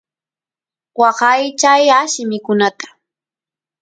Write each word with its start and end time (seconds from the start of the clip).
waqaychay 1.01 1.83
alli 1.99 2.23
mikunata 2.29 2.87